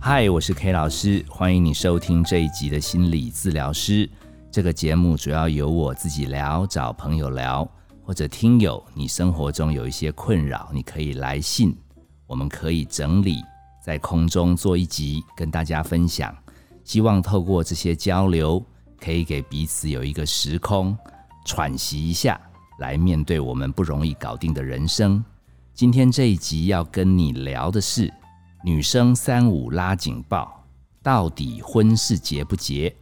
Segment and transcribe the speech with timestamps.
[0.00, 4.08] 嗨，我是 K 老师，欢迎你收听这一集的心理治疗师。
[4.50, 7.68] 这个节目主要由我自己聊，找朋友聊，
[8.02, 11.76] 或者听友，你生活中有一些困扰，你可以来信，
[12.26, 13.44] 我们可以整理
[13.84, 16.34] 在空中做一集跟大家分享。
[16.84, 18.64] 希望透过这些交流，
[18.98, 20.96] 可以给彼此有一个时空
[21.44, 22.40] 喘息一下，
[22.78, 25.22] 来面对我们不容易搞定的人生。
[25.78, 28.12] 今天这一集要跟你聊的是。
[28.64, 30.64] 女生三五拉警报，
[31.04, 32.92] 到底婚事结不结？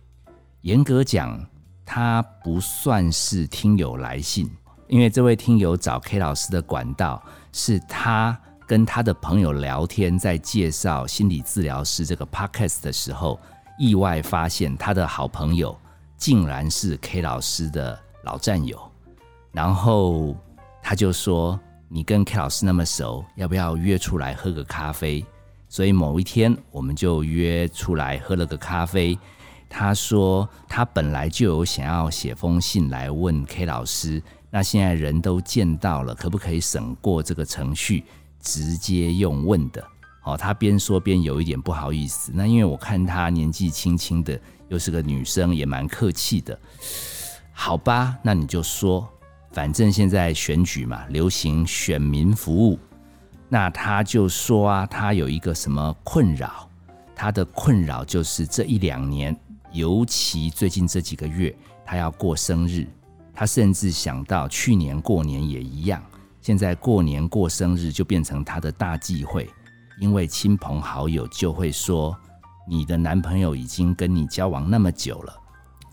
[0.61, 1.43] 严格讲，
[1.87, 4.51] 他不算是听友来信，
[4.89, 13.41] 因为这位听友找 K 老师的管道是他跟他的朋友聊天，在介绍心理治疗师这个 podcast 的时候，
[13.79, 15.75] 意外发现他的好朋友
[16.19, 18.79] 竟然是 K 老师的老战友，
[19.51, 20.37] 然后
[20.83, 21.59] 他就说
[21.89, 25.25] ：“你跟 K 老师那么熟，要不要约出来喝个咖啡？”
[25.69, 29.19] 所以某一天，我们就约出来喝了个咖啡。
[29.69, 38.05] 他说他本来就有想要写封信来问 K 老师，那现在人都见到了，可不可以省过这个程序，
[38.41, 39.84] 直接用问的？
[40.23, 42.31] 哦，他边说边有一点不好意思。
[42.34, 46.59] 那因为我看他年纪轻轻的，又是个女生，也蛮客气的。
[47.53, 49.09] 好吧，那你就说，
[49.57, 52.79] 反正现在选举嘛，流行选民服务。
[53.49, 56.69] 那他就说啊，他有一个什么困扰？
[57.15, 59.34] 他的困扰就是这一两年，
[59.73, 62.87] 尤其最近这几个月，他要过生日。
[63.33, 66.03] 他甚至想到去年过年也一样，
[66.43, 69.49] 现在过年过生日就变成他的大忌讳，
[69.99, 72.15] 因为亲朋好友就会说
[72.69, 75.34] ：“你的男朋友已经跟你交往那么久了，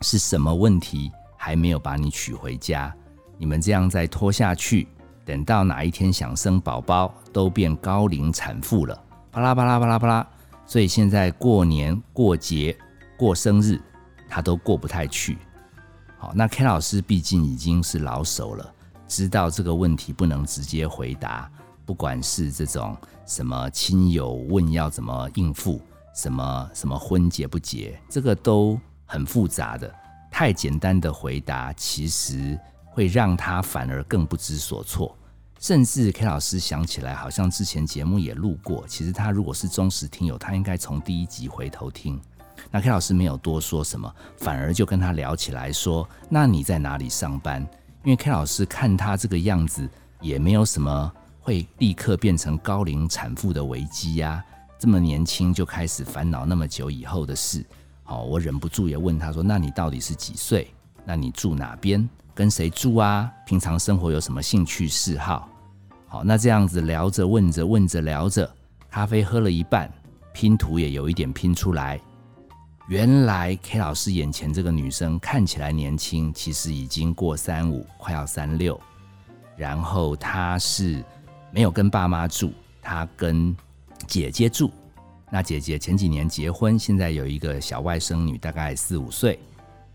[0.02, 2.94] 是什么问题还没有把你娶回家？
[3.38, 4.88] 你们这样再拖下去。”
[5.26, 10.26] 等到哪一天想生宝宝，都变高龄产妇了，巴拉巴拉巴拉巴拉。
[10.66, 12.76] 所以现在过年过节
[13.16, 13.80] 过生日，
[14.28, 15.38] 他都过不太去。
[16.18, 18.70] 好，那 K 老师毕竟已经是老手了，
[19.08, 21.50] 知道这个问题不能直接回答。
[21.86, 22.94] 不管是这种
[23.24, 25.80] 什么亲友问要怎么应付，
[26.14, 29.90] 什么什么婚结不结，这个都很复杂的。
[30.30, 32.58] 太简单的回答，其实。
[32.94, 35.18] 会让他反而更不知所措，
[35.58, 38.84] 甚至 K 老师想起来，好像之前节目也录过。
[38.86, 42.20] 其实他如果是忠实听友，他应该从第一集回头听。
[42.70, 47.60] 那 K 老师没有多说什么，反而就跟他聊起来，说：“那你在哪里上班？”
[48.04, 49.88] 因为 K 老师看他这个样子，
[50.20, 54.40] 也没有什么会立刻变成高龄产妇的危机呀。
[54.78, 57.66] 这么年轻就开始烦恼那么久以后的事，
[58.04, 60.72] 好，我忍不住也问他说：“那你到底是几岁？
[61.04, 63.30] 那你住哪边？”跟谁住啊？
[63.46, 65.48] 平常生活有什么兴趣嗜好？
[66.08, 68.50] 好，那这样子聊着问着问着聊着，
[68.90, 69.88] 咖啡喝了一半，
[70.32, 72.00] 拼图也有一点拼出来。
[72.88, 78.78] 原来 K 老师眼前这个女生看起来年轻，其实已经过三五，快要三六。
[79.56, 81.04] 然后她是
[81.52, 83.56] 没有跟爸妈住，她跟
[84.08, 84.72] 姐姐住。
[85.30, 89.38] 那姐姐前几年结婚，现在有一个小外甥女，大概四五岁。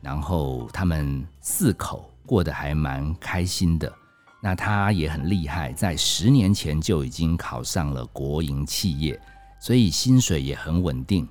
[0.02, 2.06] 然后他们四口。
[2.26, 3.92] 过得还蛮开心的，
[4.40, 9.20] 那他也很厉害，在十年前就已经考上了国营企业，
[9.60, 11.28] 所以薪水也很稳定，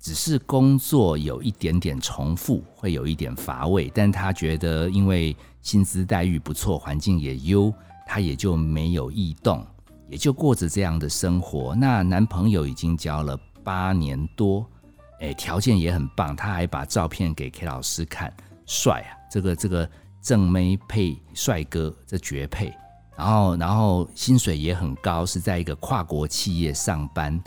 [0.00, 3.92] 只是工作有一点点重复，会有一点乏味。
[3.94, 7.70] 但他觉得，因为薪资待遇不错，环境也优，
[8.06, 9.62] 他也就没有异动，
[10.08, 11.74] 也就过着这样的生活。
[11.74, 14.66] 那男朋友已经交了八年多，
[15.20, 18.32] 哎，条件也很棒，他还把照片给 K 老师看，
[18.66, 19.88] 帅啊，这个这个。
[20.20, 22.74] 正妹配帅哥，这绝配。
[23.16, 27.40] 然后，然后薪水也很高，是在一个跨国企业上班。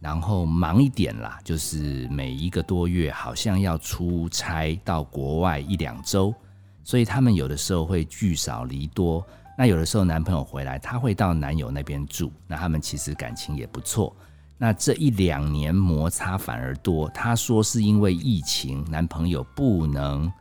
[0.00, 6.34] 然后忙一点啦，就是每一个多月好像要出差到国外一两周，
[6.82, 9.24] 所以他们有的时候会聚少离多。
[9.56, 12.32] 那有的时候男朋友回来，他会到男友那边住。
[12.48, 14.16] 那他们其实感情也不错。
[14.64, 17.06] 那这一两年摩擦反而多。
[17.10, 20.32] 他说是因为疫情，男朋友不能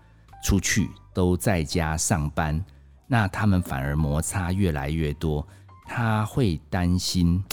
[0.41, 0.89] 出去。
[1.13, 2.63] 都在家上班，
[3.05, 5.45] 那他们反而摩擦越来越多。
[5.85, 7.43] 他会担心，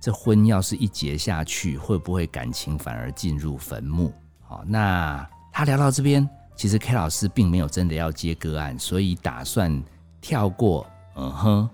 [0.00, 4.14] 这婚要是一结下去，会不会感情反而进入坟墓？
[4.40, 6.26] 好，那他聊到这边，
[6.56, 9.82] 其实 K 老师并没有真的要接个案，所以打算
[10.20, 10.86] 跳过。
[11.16, 11.70] 嗯哼，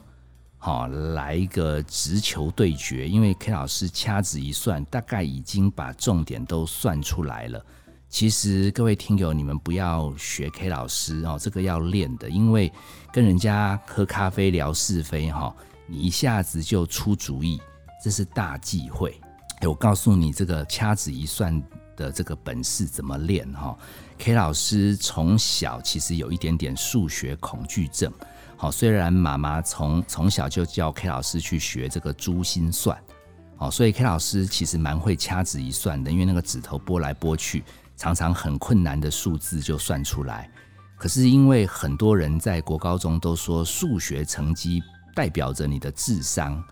[0.67, 3.07] 好，来一个直球对决。
[3.07, 7.65] 因为 K 老师掐指一算，大概已经把重点都算出来了。
[8.09, 12.29] 其实各位听友，你们不要学 K 老师哦，这个要练的。
[12.29, 12.73] 因为
[13.13, 15.55] 跟人家喝咖啡聊是非哈，
[15.87, 17.63] 你一下子就出主意，
[18.03, 19.17] 这是大忌讳。
[19.63, 21.63] 我告诉你，这个掐指一算
[21.97, 23.79] 的这个本事怎么练哈
[24.19, 28.13] ？K 老师从小其实有一点点数学恐惧症。
[28.59, 32.99] 好，虽然妈妈从从小就叫 K 老师去学这个珠心算，
[33.57, 37.63] 好，所以 K 老师其实蛮会掐指一算的，因为那个指头拨来拨去，
[37.99, 40.51] 常常很困难的数字就算出来。
[40.97, 44.83] 可是因为很多人在国高中都说数学成绩
[45.15, 46.65] 代表着你的智商，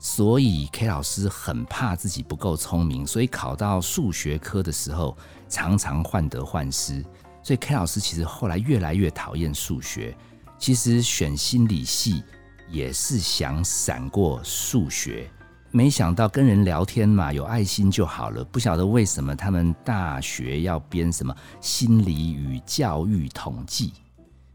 [0.00, 5.16] 所以 K 老师很怕自己不够聪明，所以考到数学科的时候
[5.48, 7.04] 常常患得患失。
[7.40, 10.16] 所以 K 老师其实后来越来越讨厌数学。
[10.60, 12.22] 其实选心理系
[12.68, 15.28] 也是想闪过数学，
[15.70, 18.44] 没想到跟人聊天嘛，有爱心就好了。
[18.44, 23.94] 不晓得为什么他们大学要编什么心理与教育统计，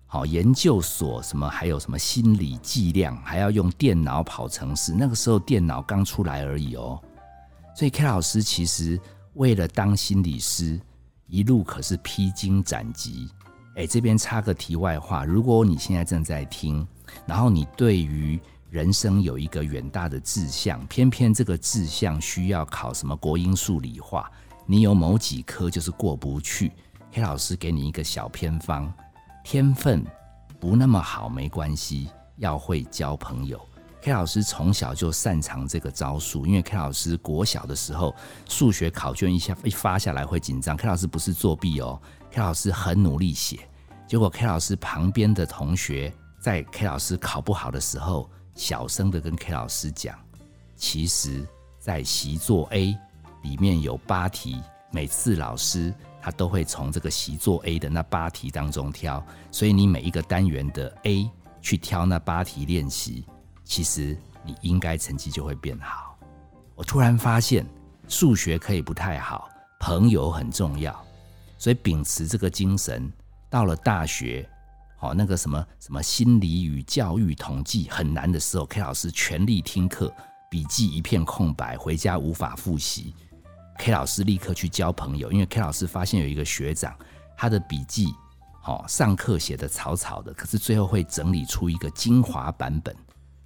[0.05, 4.93] 好研究所什么还有什么心理计量，还要用电脑跑程式。
[4.93, 7.01] 那个时候电脑刚出来而已哦，
[7.75, 9.01] 所以 K 老师其实
[9.33, 10.79] 为了当心理师，
[11.25, 13.27] 一路可是披荆斩棘。
[13.75, 16.87] 哎，这边插个题外话，如果你现在正在听，
[17.25, 18.39] 然后你对于
[18.69, 24.31] 人生有一个远大的志向，偏偏这个志向需要考什么国英数理化，
[24.65, 26.71] 你有某几科就是过不去，
[27.11, 28.91] 黑老师给你一个小偏方，
[29.43, 30.05] 天分
[30.57, 33.59] 不那么好没关系，要会交朋友。
[34.05, 38.15] K 老师从小就擅长这个招数，因为 K 老师国小的时候
[38.47, 41.99] 数学考卷一下一发下来会紧张，K 老师不是作弊哦。
[42.29, 43.67] K 老师很努力写，
[44.07, 50.15] 结果 K 老师旁边的同学在 K 老师考不好的时候，小声的跟 K 老师讲
[50.77, 51.43] ：“其实，
[51.79, 52.95] 在习作 A
[53.41, 54.61] 里面有八题，
[54.91, 55.91] 每次老师
[56.21, 61.27] 他都会从这个习作 A 的那八题当中挑，所以你每一个单元的 A
[61.59, 63.25] 去挑那八题练习，
[63.65, 66.17] 其实你应该成绩就会变好。”
[66.75, 67.65] 我突然发现，
[68.07, 70.97] 数学可以不太好，朋友很重要。
[71.57, 73.11] 所以秉持这个精神，
[73.49, 74.47] 到了大学，
[74.97, 80.13] 好那个什么什么心理与教育统计很难的时候，K 老师全力听课，
[80.51, 83.15] 笔记一片空白，回家无法复习。
[83.77, 86.93] K 老师立刻去交朋友，因为 K 老师发现有一个学长，
[87.37, 88.13] 他的笔记，
[88.61, 92.95] 好上课写的草草的，可是最后会整理出一个精华版本，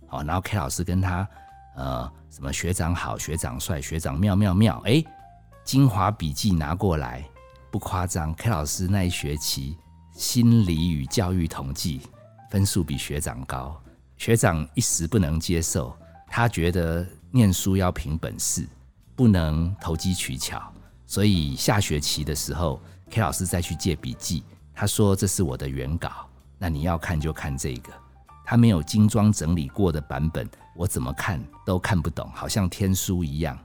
[0.10, 1.28] 哦，然后 K 老师跟他，
[1.76, 5.04] 呃，什么学长好，学长帅，学长妙妙妙，哎，
[5.64, 7.24] 精华笔记拿过来。
[7.72, 9.78] 不夸张，K 老师那一学期
[10.14, 12.02] 心理与教育统计
[12.50, 13.80] 分数比学长高，
[14.18, 15.96] 学长一时不能接受，
[16.28, 18.68] 他觉得念书要凭本事，
[19.16, 20.60] 不能投机取巧，
[21.06, 26.28] 所以下学期的时候，K 老师再去借笔记，他说这是我的原稿，
[26.58, 27.94] 那你要看就看这个，
[28.50, 33.56] 他没有精装整理过的版本，我怎么看都看不懂，好像天书一样。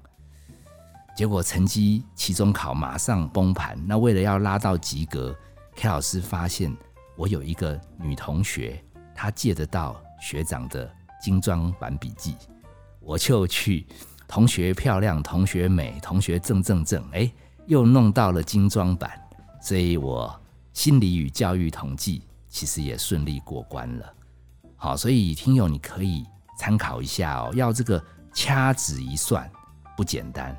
[1.16, 3.82] 结果成绩期中考马上崩盘。
[3.86, 5.34] 那为了要拉到及格
[5.74, 6.70] ，K 老师发现
[7.16, 8.78] 我有一个女同学，
[9.14, 12.36] 她借得到学长的精装版笔记，
[13.00, 13.86] 我就去。
[14.28, 17.32] 同学漂亮，同学美，同学正正正，哎，
[17.64, 19.10] 又弄到了精装版，
[19.62, 20.38] 所以我
[20.74, 24.12] 心理与教育统计其实也顺利过关了。
[24.84, 26.26] 好，所以听友你可以
[26.58, 27.50] 参考一下哦。
[27.54, 28.04] 要这个
[28.34, 29.50] 掐指一算
[29.96, 30.54] 不简单。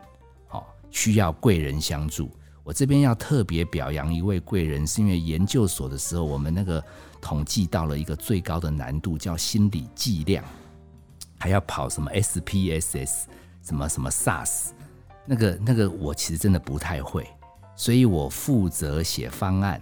[0.89, 2.31] 需要贵人相助。
[2.63, 6.83] 我这边要特别表扬一位贵人，是因为研究所的时候，我们那个
[7.21, 10.43] 统计到了一个最高的难度，叫心理计量，
[11.37, 13.25] 还要跑什么 SPSS，
[13.61, 14.69] 什么什么 SAS，
[15.27, 17.29] 那个那个我其实真的不太会，
[17.75, 19.79] 所以我负责写方案，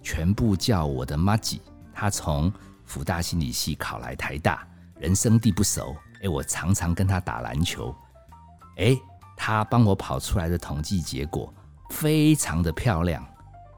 [0.00, 1.58] 全部叫我的 Maggie，
[1.92, 2.52] 他从
[2.90, 4.66] 福大心理系考来台大，
[4.98, 5.94] 人生地不熟，
[6.24, 7.94] 哎，我常常跟他打篮球，
[8.78, 8.98] 哎。
[9.42, 11.50] 他帮我跑出来的统计结果
[11.88, 13.26] 非常的漂亮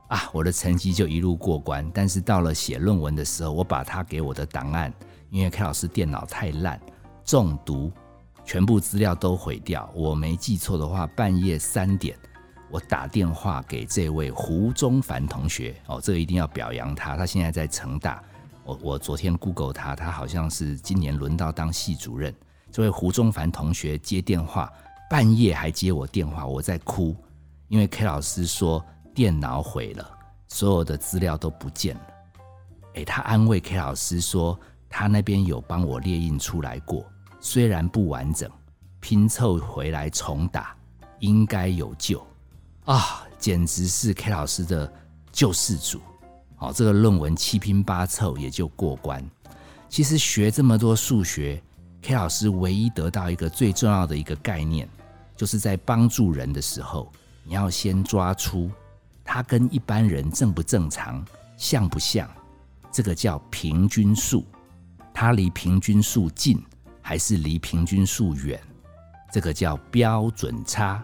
[0.08, 1.88] 啊，我的成绩就一路过关。
[1.94, 4.92] 但是到了写论文的时候，我把他给我的档案，
[5.30, 6.80] 因为 K 老师电脑太烂，
[7.24, 7.92] 中毒，
[8.44, 9.88] 全部资料都毁掉。
[9.94, 12.18] 我没记错的话，半夜三点，
[12.68, 17.16] 我打电话给这位胡宗凡同学哦，这个一定要表扬他。
[17.16, 18.20] 他现在在成大，
[18.64, 22.34] 我我昨天 Google 他，他好像是今年轮到当系主任。
[22.70, 24.72] 这位胡宗凡同学接电话。
[25.10, 27.14] 半夜还接我电话，我在哭，
[27.68, 28.82] 因为 K 老师说
[29.14, 30.10] 电脑毁了，
[30.48, 32.02] 所有的资料都不见了。
[32.94, 37.04] 诶，他安慰 K 老师说，他那边有帮我列印出来过，
[37.40, 38.50] 虽然不完整，
[39.00, 40.74] 拼凑回来重打，
[41.18, 42.26] 应该有救
[42.86, 43.22] 啊！
[43.38, 44.90] 简直是 K 老师的
[45.30, 46.00] 救世主。
[46.62, 49.20] 好，这个论文七拼八凑也就过关。
[49.88, 51.60] 其实学这么多数学。
[52.02, 54.88] K 老师唯一得到一个最重要的一个概念，
[55.36, 57.10] 就是在帮助人的时候，
[57.42, 58.70] 你要先抓出
[59.24, 61.26] 他跟一般人正不正常、
[61.56, 62.30] 像不像，
[62.92, 64.44] 这个叫平均数。
[65.12, 66.62] 他离平均数近
[67.00, 68.60] 还是离平均数远，
[69.32, 71.02] 这个叫标准差。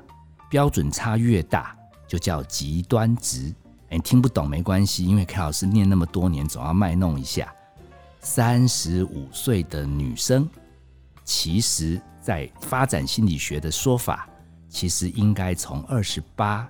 [0.48, 3.52] 标准差越大，就叫极端值。
[3.90, 7.52] 你听不懂没关系，因为凯老师念那么多年，总要卖弄一下。
[8.20, 10.48] 三十五岁的女生，
[11.24, 14.28] 其实在发展心理学的说法，
[14.68, 16.68] 其实应该从二十八，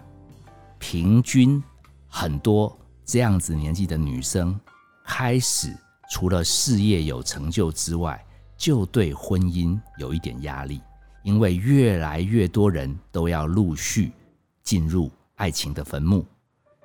[0.79, 1.63] 平均
[2.07, 4.59] 很多这样子年纪的女生
[5.05, 5.77] 开始，
[6.11, 8.25] 除了事业有成就之外，
[8.57, 10.81] 就对婚姻有一点压力，
[11.25, 14.13] 因为越来越多人都要陆续
[14.63, 16.25] 进入爱情的坟墓。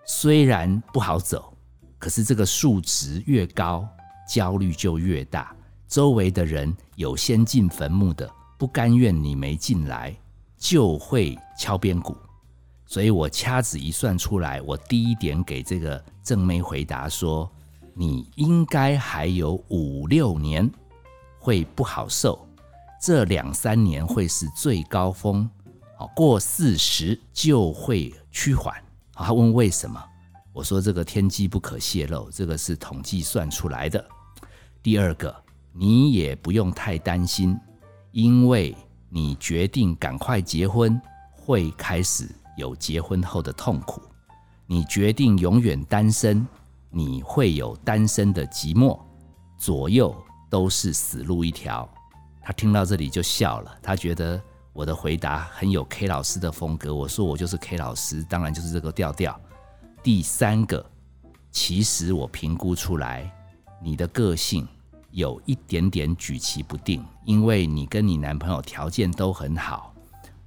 [0.05, 1.55] 虽然不好走，
[1.97, 3.87] 可是这个数值越高，
[4.27, 5.55] 焦虑就越大。
[5.87, 10.15] 周围的人有先进坟墓的，不甘愿你没进来，
[10.57, 12.17] 就会敲边鼓。
[12.85, 17.49] 所以我掐指一算出来，我第一点给这个正妹回答说：
[17.93, 20.69] 你应该还有五六年
[21.39, 22.45] 会不好受，
[23.01, 25.49] 这两三年会是最高峰，
[25.95, 28.82] 好过四十就会趋缓。
[29.15, 30.03] 他问为什么？
[30.51, 34.03] 我说这个天机不可泄露，这个是统计算出来的。
[34.81, 35.35] 第二个，
[35.71, 37.57] 你也不用太担心，
[38.11, 38.75] 因为
[39.09, 40.99] 你决定赶快结婚，
[41.31, 44.01] 会开始有结婚后的痛苦；
[44.67, 46.45] 你决定永远单身，
[46.89, 48.99] 你会有单身的寂寞，
[49.57, 50.15] 左右
[50.49, 51.87] 都是死路一条。
[52.41, 54.41] 他听到这里就笑了，他觉得。
[54.73, 56.93] 我的回答很有 K 老师的风格。
[56.93, 59.39] 我说我就是 K 老师，当然就是这个调调。
[60.01, 60.83] 第三个，
[61.51, 63.31] 其实我评估出来，
[63.79, 64.67] 你的个性
[65.11, 69.93] 有一点点举棋不定，因为你跟你男朋友条件都很好，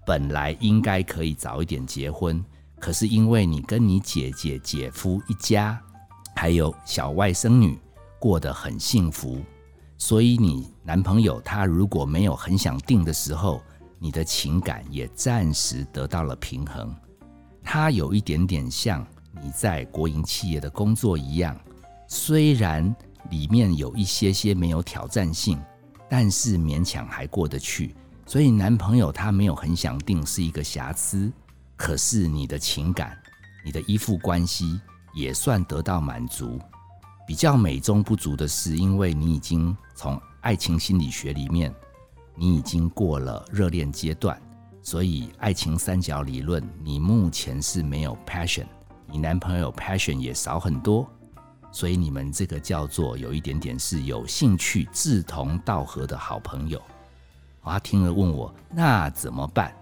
[0.05, 2.45] 本来应该可以早一点结婚，
[2.81, 5.81] 可是因为你跟你姐姐、姐夫一家，
[6.35, 7.79] 还有小外甥女
[8.19, 9.41] 过得很幸福，
[9.97, 13.63] 所以你男朋友他如果没有很想定的时候。
[13.99, 16.95] 你的情感也暂时得到了平衡，
[17.63, 19.07] 它有一点点像
[19.43, 21.59] 你在国营企业的工作一样，
[22.07, 22.95] 虽然
[23.31, 25.59] 里面有一些些没有挑战性，
[26.09, 27.95] 但是勉强还过得去。
[28.27, 31.33] 所以男朋友他没有很想定是一个瑕疵，
[31.77, 33.17] 可是你的情感、
[33.65, 34.81] 你的依附关系
[35.15, 36.61] 也算得到满足。
[37.27, 41.75] 比较美中不足的是，因为你已经从爱情心理学里面。
[42.37, 44.41] 你已经过了热恋阶段，
[44.83, 48.67] 所以爱情三角理论，你目前是没有 passion，
[49.07, 51.09] 你男朋友 passion 也少很多，
[51.73, 56.81] 所以你们这个叫做有一点点是有兴趣、志同道合的好朋友。
[57.63, 59.75] 他听了问我那怎么办？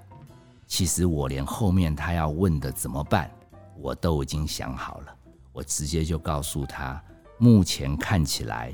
[0.66, 3.30] 其实我连后面他要问的怎么办，
[3.78, 5.14] 我都已经想好了。
[5.52, 7.02] 我直接就告诉他，
[7.36, 8.72] 目前看起来。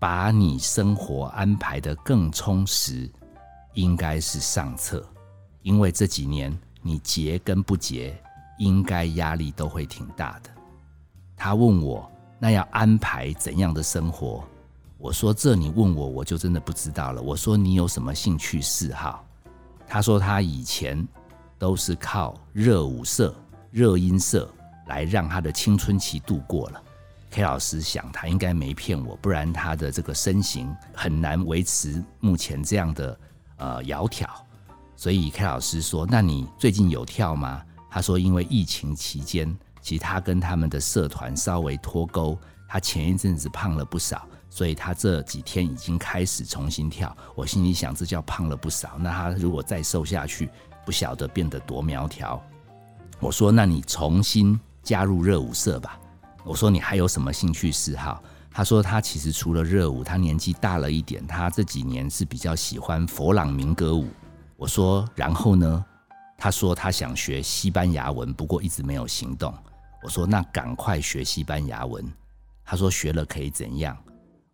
[0.00, 3.08] 把你生活安排的更充实，
[3.74, 5.06] 应该是上策。
[5.60, 8.18] 因为这几年你结跟不结，
[8.58, 10.48] 应该压力都会挺大的。
[11.36, 14.42] 他问我，那要安排怎样的生活？
[14.96, 17.20] 我说这你问我，我就真的不知道了。
[17.20, 19.22] 我说你有什么兴趣嗜好？
[19.86, 21.06] 他说他以前
[21.58, 23.34] 都是靠热舞社、
[23.70, 24.50] 热音社
[24.86, 26.82] 来让他的青春期度过了。
[27.30, 33.20] K 老师想，他应该没骗我，不然他的这个身形很难维持目前这样的
[33.58, 34.26] 呃窈窕。
[34.96, 42.36] 所以 K 老师说：“那你最近有跳吗？”他说：“因为疫情期间，其实他跟他们的社团稍微脱钩，
[42.68, 48.98] 他前一阵子胖了不少，所以他这几天已经开始重新跳。”我心里想，这叫胖了不少。
[48.98, 50.50] 那他如果再瘦下去，
[50.84, 52.42] 不晓得变得多苗条。
[53.20, 55.96] 我说：“那你重新加入热舞社吧。”
[56.44, 58.22] 我说你还有什么兴趣嗜好？
[58.50, 64.08] 他说他其实除了热舞，他年纪大了一点，他这几年是比较喜欢佛朗明哥舞。
[64.56, 65.84] 我说然后呢？
[66.36, 69.54] 他说他想学西班牙文，不过一直没有行动。
[70.02, 72.04] 我说那赶快学西班牙文。
[72.64, 73.96] 他说学了可以怎样？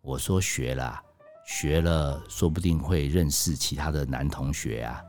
[0.02, 1.00] 我说学了，
[1.46, 5.00] 学了说不定会认识其他的男同学啊，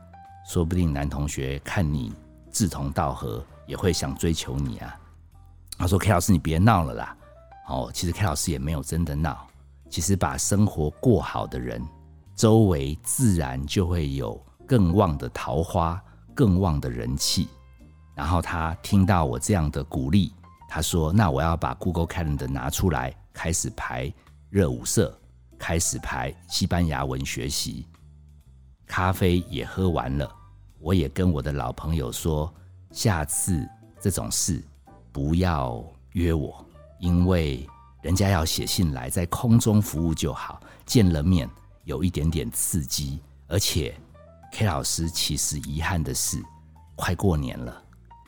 [0.48, 2.12] 说不定男同学看你
[2.52, 4.96] 志同道合，也会想追求你啊。
[5.78, 7.16] 他说：“K 老师，你别闹了啦。”
[7.68, 9.46] 哦，其实 K 老师也没有真的闹。
[9.88, 11.82] 其实把生活过好的人，
[12.34, 16.02] 周围自然就会有更旺的桃花，
[16.34, 17.48] 更旺的人气。
[18.14, 20.34] 然后他听到我这样的鼓励，
[20.68, 24.12] 他说：“那我要把 Google Calendar 拿出来，开始排
[24.50, 25.16] 热舞社，
[25.58, 27.86] 开始排西班牙文学习。”
[28.86, 30.30] 咖啡也喝完了，
[30.80, 32.52] 我也跟我的老朋友说，
[32.90, 33.66] 下次
[34.00, 34.62] 这种事
[35.12, 36.64] 不要约我，
[36.98, 37.68] 因为
[38.02, 41.48] 人家要写信来，在空中服务就好，见了面
[41.84, 43.94] 有一点点刺激，而且
[44.52, 46.42] K 老师其实遗憾的是，
[46.96, 47.82] 快过年了，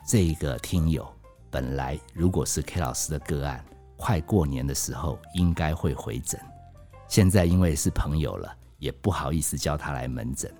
[0.06, 1.06] 这个听友
[1.50, 3.64] 本来如果是 K 老师的个案，
[3.96, 6.40] 快过年的时候应该会回诊，
[7.08, 8.56] 现在因为是朋友了。
[8.80, 10.50] 也不好意思叫他来门诊，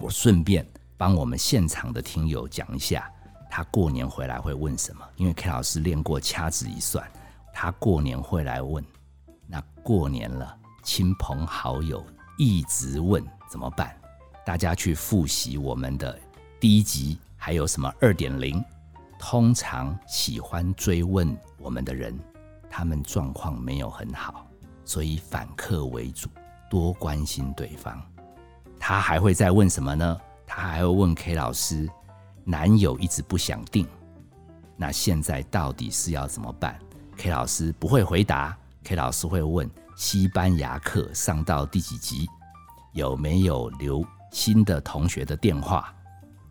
[0.00, 3.08] 我顺便帮我们现场的听友讲一下，
[3.50, 5.04] 他过年回来会问什么。
[5.16, 7.08] 因为 K 老师练过掐指一算，
[7.52, 8.84] 他过年会来问，
[9.46, 12.04] 那过年了，亲朋好友
[12.38, 13.96] 一直问怎么办？
[14.44, 16.18] 大家去复习我们的
[16.60, 18.64] 第一集，还有什么二点零？
[19.18, 22.18] 通常喜欢追问我们的人，
[22.68, 24.46] 他们状况没有很好，
[24.84, 26.28] 所以反客为主。
[26.68, 28.02] 多关心对方，
[28.80, 30.20] 他还会再问什么呢？
[30.44, 31.88] 他还会问 K 老师，
[32.48, 33.84] 男友一直不想定，
[34.76, 36.78] 那现在到底是要怎么办
[37.16, 42.24] ？K 老师不会回答，K 老师会问西班牙课上到第几集，
[42.92, 45.92] 有没有留新的同学的电话？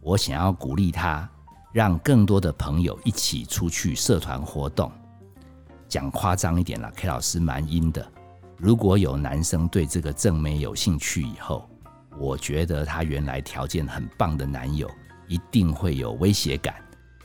[0.01, 1.29] 我想要鼓励他，
[1.71, 4.91] 让更多的朋友一起出去社团活动。
[5.87, 8.05] 讲夸张一点了，K 老师蛮阴的。
[8.57, 11.69] 如果有男生对这个正妹有兴趣以后，
[12.19, 14.91] 我觉得他原来条件很棒的男友
[15.27, 16.75] 一定会有威胁感，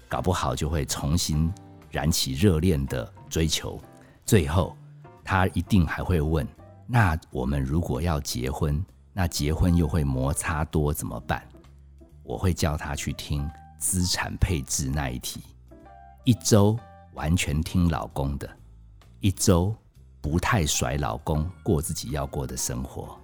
[0.08, 1.52] 搞不好就会重新
[1.90, 3.80] 燃起热恋的追求。
[4.24, 4.76] 最后，
[5.24, 6.46] 他一定还会问：
[6.86, 11.42] 那我们如果要结婚，那结婚又会摩擦多怎么办？
[12.22, 15.40] 我会叫他去听资产配置那一题，
[16.24, 16.78] 一周
[17.14, 18.48] 完全听老公的，
[19.20, 19.74] 一周。
[20.22, 23.18] 不太甩老公，过自己要过的生活。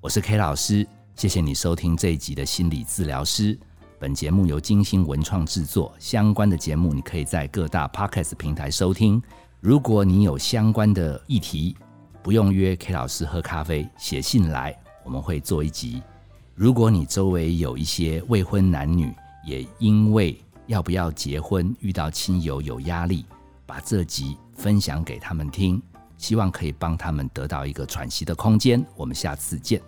[0.00, 3.60] 我是 K 老师，谢谢你收听这一集的心理治疗师。
[4.02, 9.22] 本节目由金星文创制作，相关的节目你可以在各大 Podcast 平台收听。
[9.60, 11.76] 如果你有相关的议题，
[12.20, 16.02] 不用约 K 老师喝咖啡，写信来，我们会做一集。
[16.56, 19.14] 如果你周围有一些未婚男女，
[19.46, 23.24] 也因为要不要结婚遇到亲友有压力，
[23.64, 25.80] 把这集分享给他们听。
[26.18, 28.84] 希望可以帮他们得到一个喘息的空间。
[28.96, 29.80] 我们下次见。